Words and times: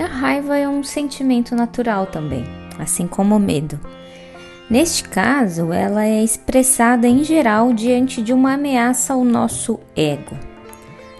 A 0.00 0.06
raiva 0.06 0.58
é 0.58 0.68
um 0.68 0.82
sentimento 0.82 1.54
natural 1.54 2.06
também, 2.06 2.44
assim 2.78 3.06
como 3.06 3.36
o 3.36 3.40
medo. 3.40 3.78
Neste 4.68 5.04
caso, 5.04 5.72
ela 5.72 6.04
é 6.04 6.22
expressada 6.22 7.06
em 7.06 7.22
geral 7.22 7.72
diante 7.72 8.20
de 8.20 8.32
uma 8.32 8.54
ameaça 8.54 9.12
ao 9.12 9.24
nosso 9.24 9.78
ego. 9.94 10.36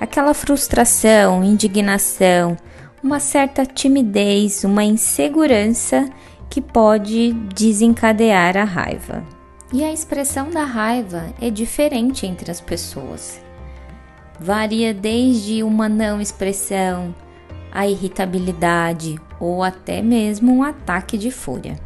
Aquela 0.00 0.34
frustração, 0.34 1.44
indignação, 1.44 2.56
uma 3.02 3.20
certa 3.20 3.64
timidez, 3.64 4.64
uma 4.64 4.82
insegurança 4.82 6.08
que 6.50 6.60
pode 6.60 7.32
desencadear 7.54 8.56
a 8.56 8.64
raiva. 8.64 9.22
E 9.72 9.84
a 9.84 9.92
expressão 9.92 10.50
da 10.50 10.64
raiva 10.64 11.26
é 11.40 11.48
diferente 11.48 12.26
entre 12.26 12.50
as 12.50 12.60
pessoas. 12.60 13.40
Varia 14.40 14.92
desde 14.92 15.62
uma 15.62 15.88
não 15.88 16.20
expressão, 16.20 17.14
a 17.74 17.88
irritabilidade 17.88 19.20
ou 19.40 19.62
até 19.62 20.00
mesmo 20.00 20.54
um 20.54 20.62
ataque 20.62 21.18
de 21.18 21.30
fúria. 21.30 21.76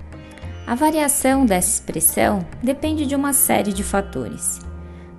A 0.66 0.74
variação 0.74 1.46
dessa 1.46 1.70
expressão 1.70 2.46
depende 2.62 3.06
de 3.06 3.16
uma 3.16 3.32
série 3.32 3.72
de 3.72 3.82
fatores. 3.82 4.60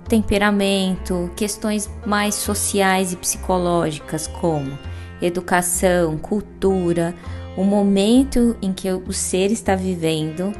Temperamento, 0.08 1.28
questões 1.34 1.90
mais 2.06 2.36
sociais 2.36 3.12
e 3.12 3.16
psicológicas, 3.16 4.28
como 4.28 4.78
educação, 5.20 6.16
cultura, 6.16 7.14
o 7.56 7.64
momento 7.64 8.56
em 8.62 8.72
que 8.72 8.90
o 8.90 9.12
ser 9.12 9.50
está 9.50 9.74
vivendo 9.74 10.52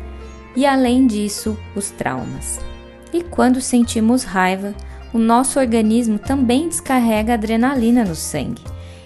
e, 0.57 0.67
além 0.67 1.07
disso, 1.07 1.57
os 1.75 1.91
traumas. 1.91 2.61
E 3.13 3.23
quando 3.23 3.61
sentimos 3.61 4.25
raiva, 4.25 4.75
o 5.13 5.19
nosso 5.19 5.59
organismo 5.59 6.19
também 6.19 6.69
descarrega 6.69 7.35
adrenalina 7.35 8.05
no 8.05 8.15
sangue, 8.15 8.63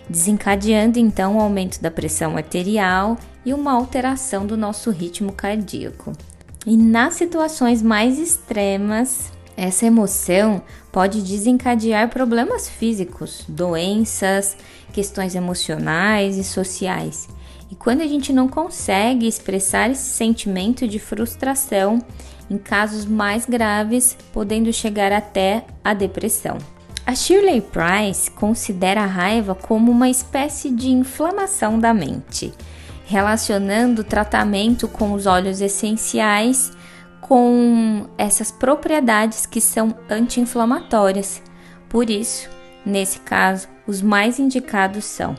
desencadeando 0.08 0.98
então 0.98 1.36
o 1.36 1.40
aumento 1.40 1.80
da 1.80 1.90
pressão 1.90 2.36
arterial 2.36 3.16
e 3.44 3.52
uma 3.52 3.72
alteração 3.72 4.46
do 4.46 4.56
nosso 4.56 4.90
ritmo 4.90 5.32
cardíaco. 5.32 6.12
E 6.66 6.76
nas 6.76 7.14
situações 7.14 7.82
mais 7.82 8.18
extremas, 8.18 9.30
essa 9.56 9.86
emoção 9.86 10.62
pode 10.90 11.22
desencadear 11.22 12.08
problemas 12.08 12.68
físicos, 12.68 13.44
doenças, 13.48 14.56
questões 14.92 15.34
emocionais 15.34 16.36
e 16.38 16.44
sociais. 16.44 17.28
E 17.70 17.74
quando 17.74 18.00
a 18.00 18.06
gente 18.06 18.32
não 18.32 18.48
consegue 18.48 19.26
expressar 19.26 19.90
esse 19.90 20.08
sentimento 20.08 20.86
de 20.86 20.98
frustração, 20.98 22.00
em 22.50 22.58
casos 22.58 23.04
mais 23.04 23.46
graves, 23.46 24.16
podendo 24.32 24.72
chegar 24.72 25.12
até 25.12 25.64
a 25.82 25.94
depressão. 25.94 26.58
A 27.06 27.14
Shirley 27.14 27.60
Price 27.60 28.30
considera 28.30 29.02
a 29.02 29.06
raiva 29.06 29.54
como 29.54 29.92
uma 29.92 30.08
espécie 30.08 30.70
de 30.70 30.88
inflamação 30.88 31.78
da 31.78 31.92
mente, 31.92 32.50
relacionando 33.04 34.00
o 34.00 34.04
tratamento 34.04 34.88
com 34.88 35.12
os 35.12 35.26
óleos 35.26 35.60
essenciais 35.60 36.72
com 37.20 38.06
essas 38.16 38.50
propriedades 38.50 39.44
que 39.44 39.60
são 39.60 39.94
anti-inflamatórias. 40.08 41.42
Por 41.90 42.08
isso, 42.08 42.48
nesse 42.86 43.20
caso, 43.20 43.68
os 43.86 44.00
mais 44.00 44.38
indicados 44.38 45.04
são 45.04 45.34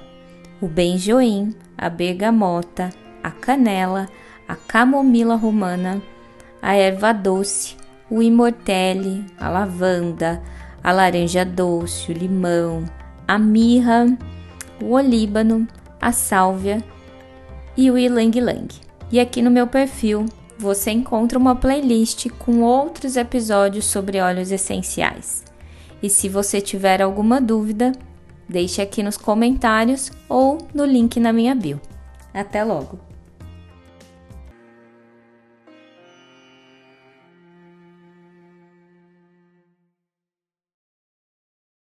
o 0.61 0.67
benjoim, 0.67 1.55
a 1.75 1.89
bergamota, 1.89 2.91
a 3.23 3.31
canela, 3.31 4.07
a 4.47 4.55
camomila 4.55 5.35
romana, 5.35 5.99
a 6.61 6.75
erva 6.75 7.11
doce, 7.11 7.75
o 8.07 8.21
imortelle, 8.21 9.25
a 9.39 9.49
lavanda, 9.49 10.41
a 10.85 10.91
laranja 10.91 11.43
doce, 11.43 12.11
o 12.11 12.13
limão, 12.13 12.85
a 13.27 13.39
mirra, 13.39 14.05
o 14.79 14.91
olíbano, 14.91 15.67
a 15.99 16.11
sálvia 16.11 16.77
e 17.75 17.89
o 17.89 17.97
ilang-ilang. 17.97 18.67
E 19.11 19.19
aqui 19.19 19.41
no 19.41 19.49
meu 19.49 19.65
perfil 19.65 20.27
você 20.59 20.91
encontra 20.91 21.39
uma 21.39 21.55
playlist 21.55 22.29
com 22.37 22.61
outros 22.61 23.17
episódios 23.17 23.85
sobre 23.85 24.21
óleos 24.21 24.51
essenciais. 24.51 25.43
E 26.03 26.07
se 26.07 26.29
você 26.29 26.61
tiver 26.61 27.01
alguma 27.01 27.41
dúvida, 27.41 27.91
deixe 28.47 28.79
aqui 28.79 29.01
nos 29.01 29.17
comentários 29.17 30.11
ou 30.29 30.59
no 30.71 30.85
link 30.85 31.19
na 31.19 31.33
minha 31.33 31.55
bio. 31.55 31.81
Até 32.31 32.63
logo! 32.63 33.14